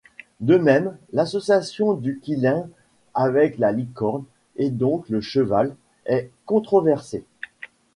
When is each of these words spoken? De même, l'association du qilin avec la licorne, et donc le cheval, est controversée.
De 0.39 0.55
même, 0.57 0.97
l'association 1.13 1.93
du 1.93 2.17
qilin 2.17 2.67
avec 3.13 3.59
la 3.59 3.71
licorne, 3.71 4.25
et 4.55 4.71
donc 4.71 5.07
le 5.09 5.21
cheval, 5.21 5.75
est 6.07 6.31
controversée. 6.47 7.23